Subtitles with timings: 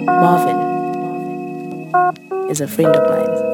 [0.00, 0.58] Marvin
[2.50, 3.48] is a friend of mine.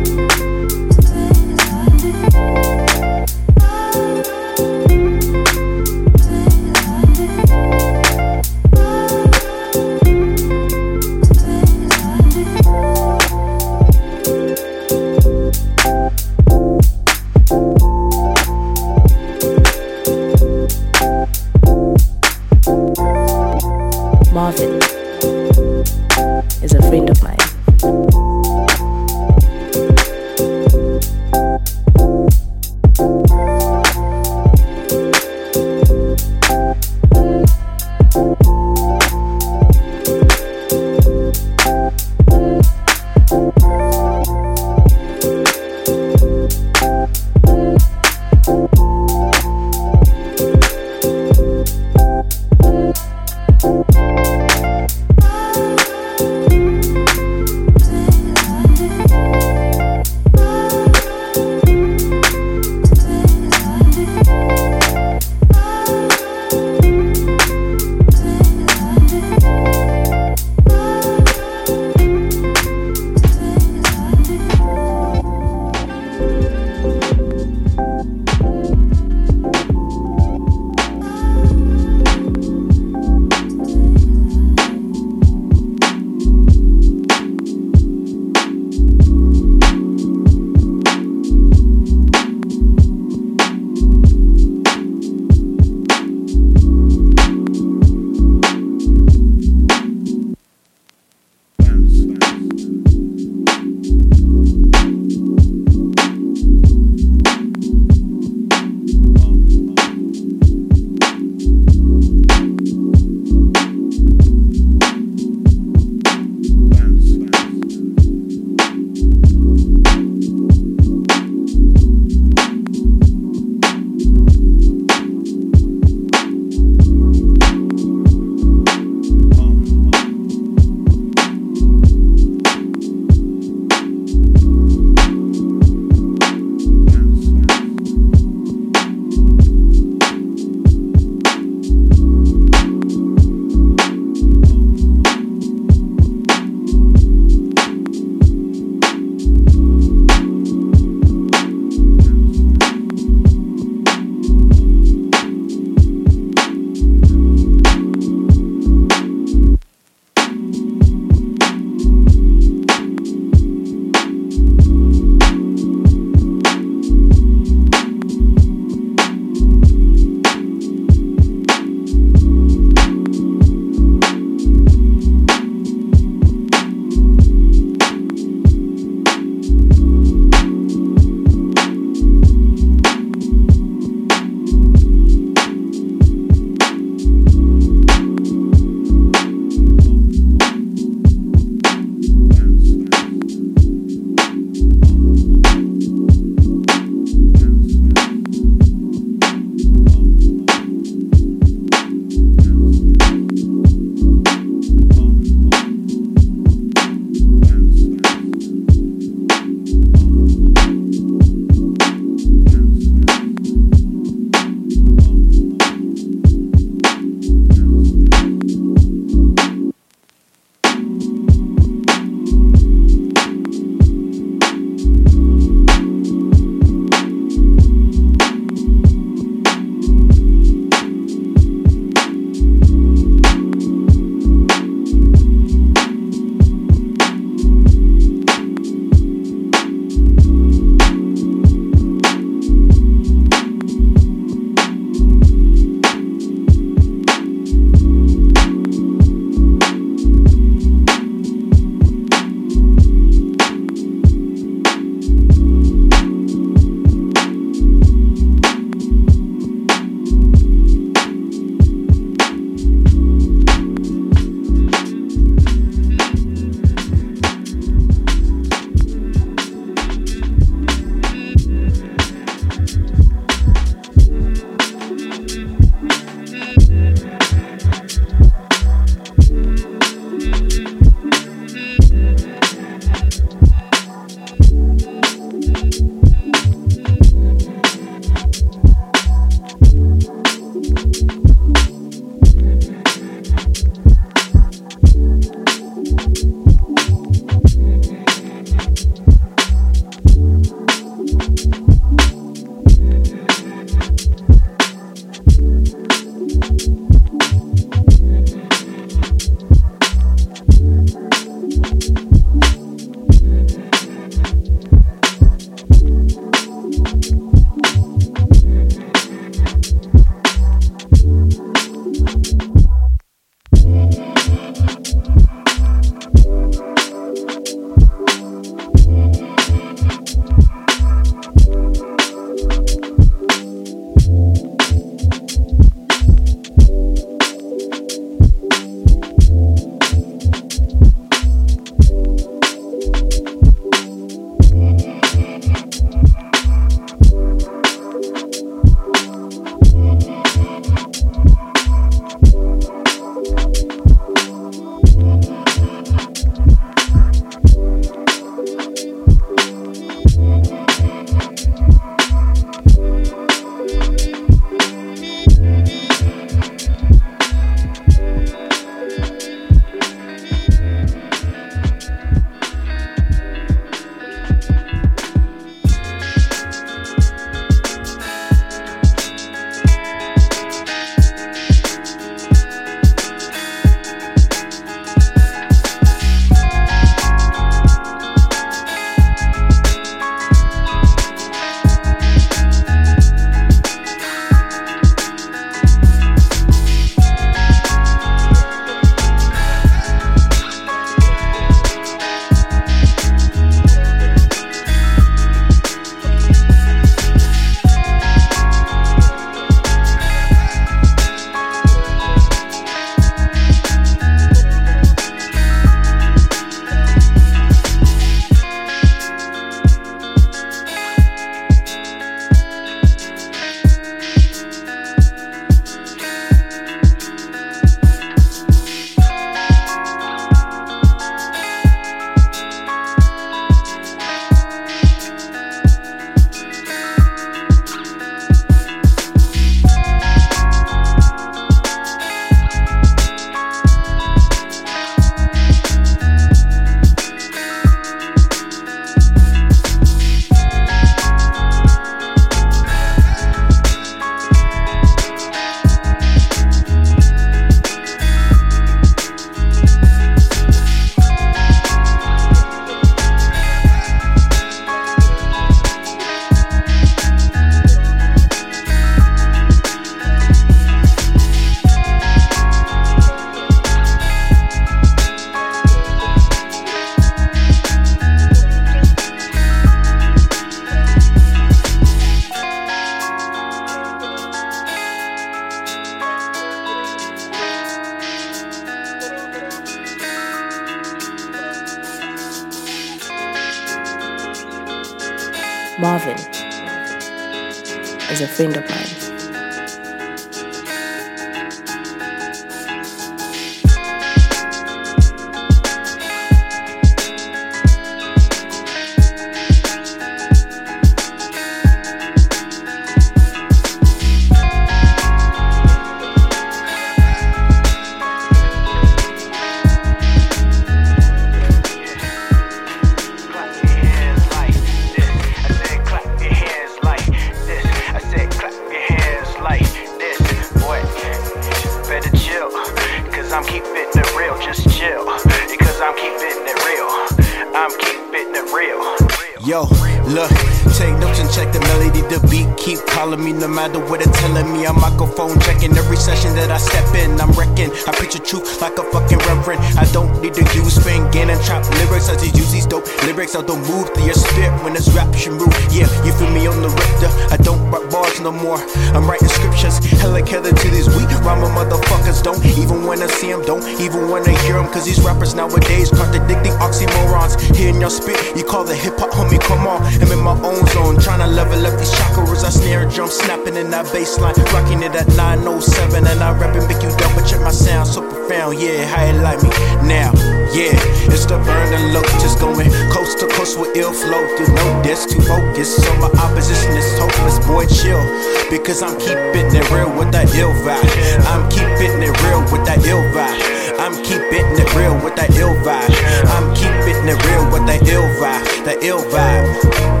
[549.63, 552.09] I don't to use spin, gain and trap lyrics.
[552.09, 553.35] I just use these dope lyrics.
[553.35, 555.53] I don't move through your spirit when it's rap you move.
[555.71, 557.11] Yeah, you feel me on the Richter.
[557.33, 558.59] I don't write bars no more.
[558.95, 559.77] I'm writing scriptures.
[559.99, 562.23] Hella killer to these weak rhyming motherfuckers.
[562.23, 564.67] Don't even wanna see them, don't even wanna hear them.
[564.71, 567.39] Cause these rappers nowadays contradicting oxymorons.
[567.55, 569.83] Hearing your spit, you call the hip hop homie, come on.
[570.01, 572.43] I'm in my own zone, trying to level up these chakras.
[572.43, 576.07] I snare drum, snapping in that bass line, rocking it at 907.
[576.07, 578.59] And I rap and make you double check my sound, so profound.
[578.59, 579.49] Yeah, how you like me
[579.87, 580.20] now?
[580.51, 580.75] Yeah,
[581.07, 584.21] it's the burning look, just going coast to coast with ill flow.
[584.37, 585.81] You know this, too focused.
[585.81, 588.03] So my opposition is hopeless, boy, chill.
[588.49, 590.83] Because I'm keeping it real with that ill vibe.
[591.31, 593.39] I'm keeping it real with that ill vibe.
[593.79, 595.89] I'm keeping it real with that ill vibe.
[596.35, 598.65] I'm keeping it real with that ill vibe.
[598.65, 600.00] That ill vibe.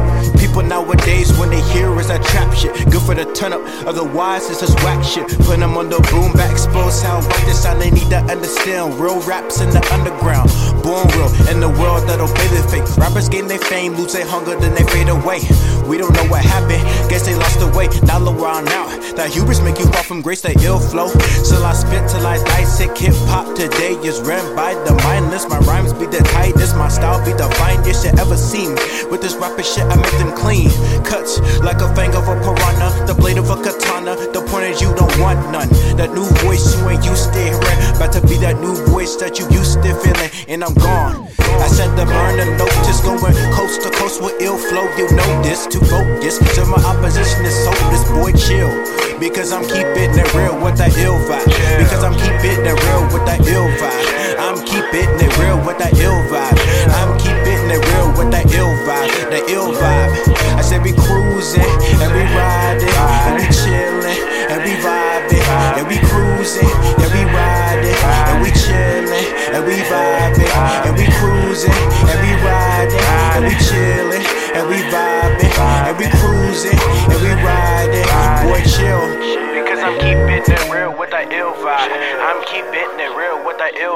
[0.51, 3.63] People nowadays, when they hear is that trap shit, good for the turn up.
[3.87, 5.23] Otherwise, it's just whack shit.
[5.47, 7.81] Put them on the boom bap, expose how whack this sound.
[7.81, 10.51] They need to understand real raps in the underground.
[10.83, 12.83] Born real in the world that obey the fake.
[12.97, 15.39] Rappers gain their fame, lose their hunger, then they fade away.
[15.87, 17.87] We don't know what happened, guess they lost the way.
[18.03, 18.91] Now look around now.
[19.15, 21.07] That hubris make you fall from grace, that ill flow.
[21.47, 22.91] Still I spit till I die sick.
[22.97, 25.47] Hip hop today is ran by the mindless.
[25.47, 28.75] My rhymes be the tightest, my style be the finest you ever seen.
[29.07, 30.69] With this rapper shit, I make them clean.
[31.05, 34.17] Cuts like a fang of a piranha, the blade of a katana.
[34.33, 35.69] The point is you don't want none.
[35.95, 37.79] That new voice you ain't used to hearing.
[37.95, 41.29] About to be that new voice that you used to feeling, and I'm gone.
[41.61, 43.21] I said the burner note just going
[43.53, 44.89] coast to coast with ill flow.
[44.97, 46.41] You know this to focus.
[46.57, 48.73] So my opposition is hopeless, boy, chill.
[49.19, 51.45] Because I'm keeping it real with that ill vibe.
[51.77, 54.20] Because I'm keeping it real with that ill vibe.
[54.41, 56.57] I'm keeping it real with that ill vibe.
[56.97, 59.13] I'm keeping it real with that ill vibe.
[59.29, 60.11] The ill vibe.
[60.57, 61.69] I said we cruising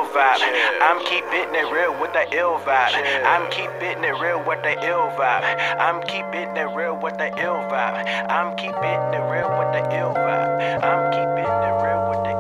[0.06, 0.82] ill vibe.
[0.82, 2.94] I'm keeping it real with that ill vibe.
[3.26, 5.44] I'm keeping it real with that ill vibe.
[5.80, 8.06] I'm keeping it real with that ill vibe.
[8.30, 10.84] I'm keeping it real with the ill vibe.
[10.84, 12.35] I'm keeping it real with the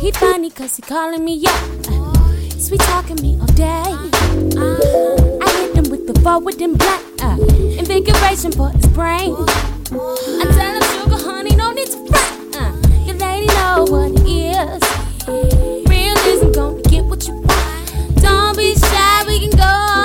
[0.00, 1.60] He funny cause he calling me up.
[2.58, 3.92] Sweet talking me all day.
[4.56, 7.02] Uh, I hit him with the forward and black.
[7.22, 7.36] Uh,
[7.78, 9.34] invigoration for his brain.
[9.36, 12.56] I tell him, sugar, honey, no need to fret.
[12.56, 12.72] Uh,
[13.04, 14.82] your lady know what it is.
[15.86, 18.22] Realism, gonna get what you want.
[18.22, 19.99] Don't be shy, we can go.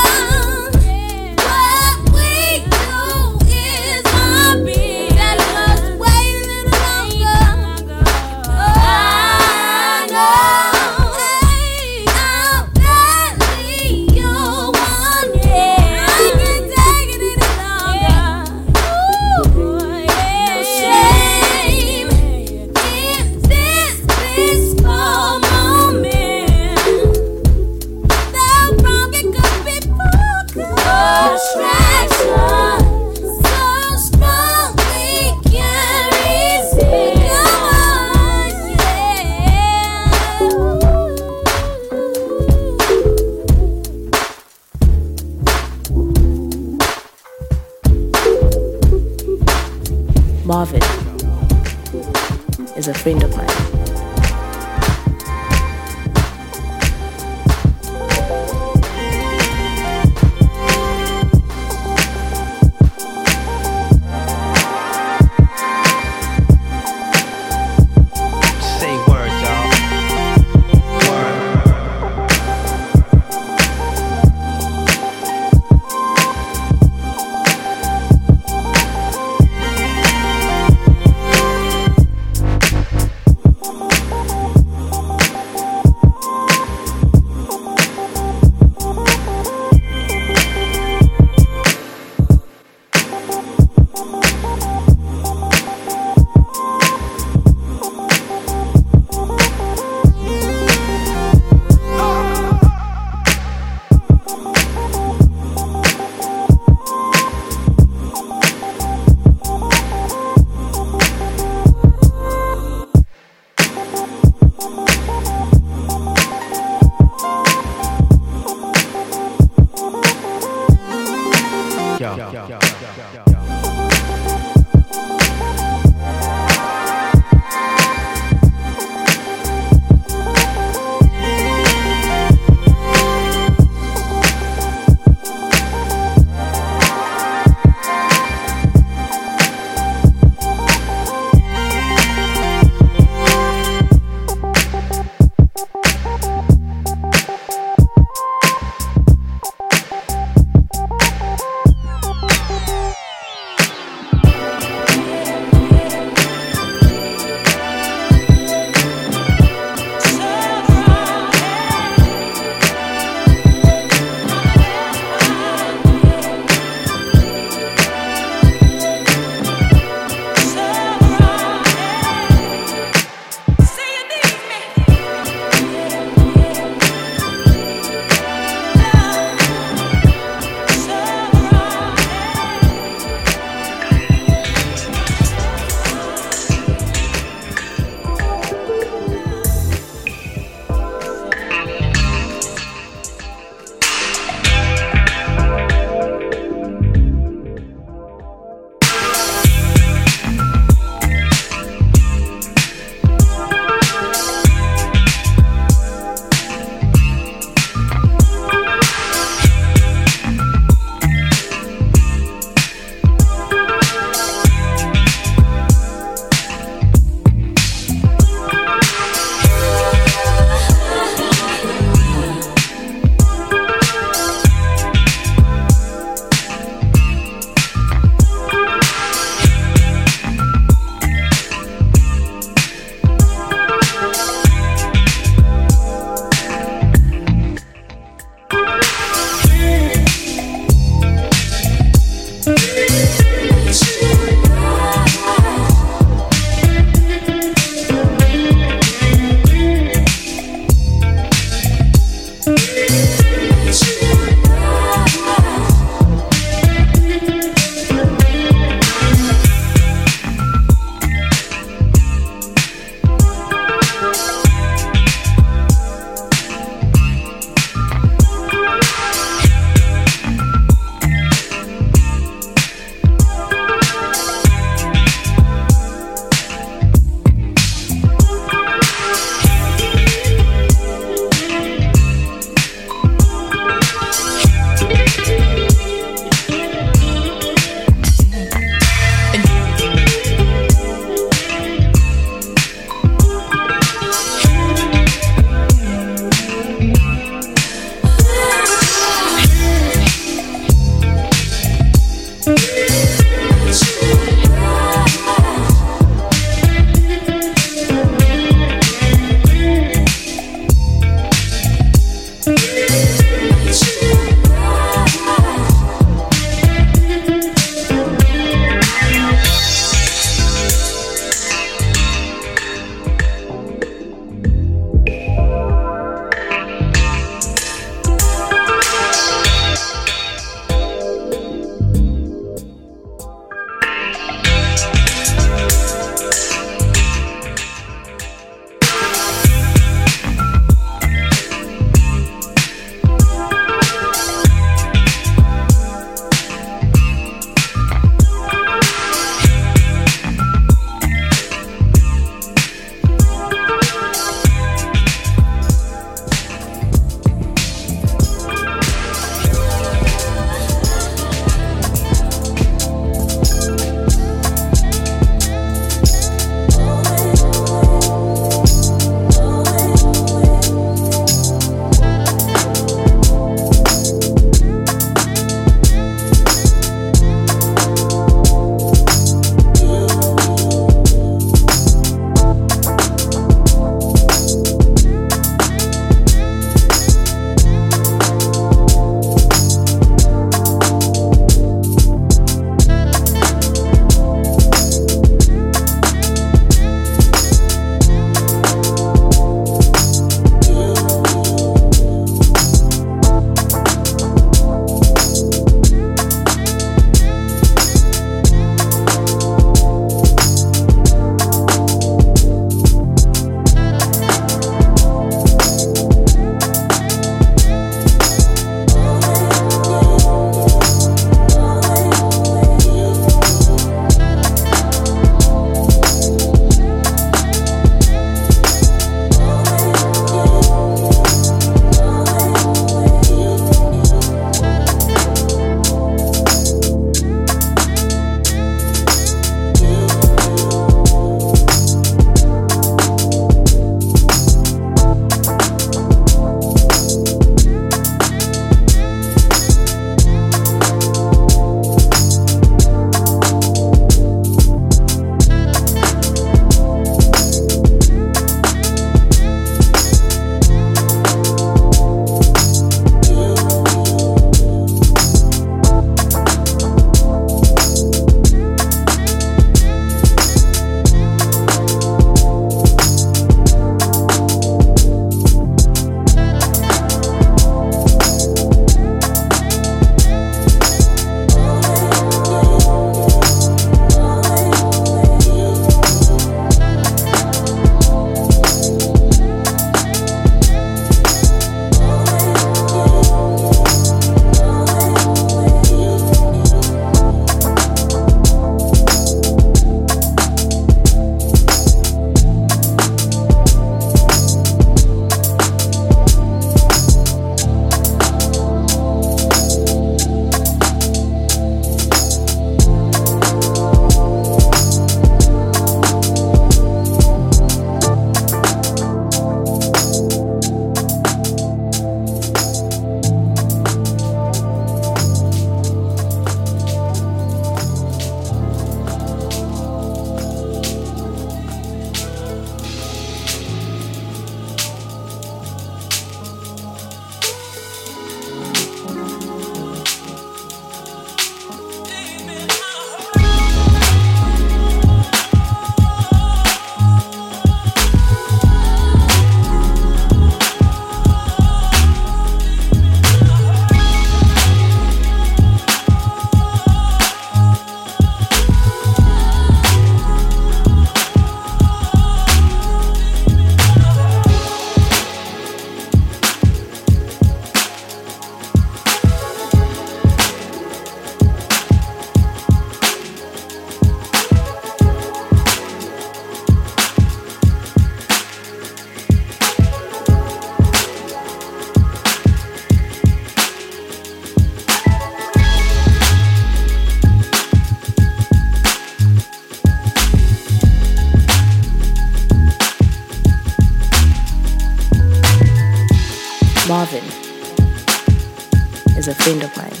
[599.21, 600.00] Is a friend of mine.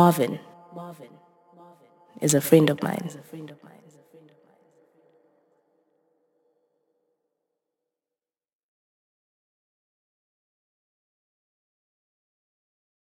[0.00, 0.38] Marvin
[2.22, 3.10] is a friend of mine.